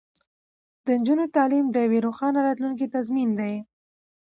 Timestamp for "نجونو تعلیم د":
0.99-1.75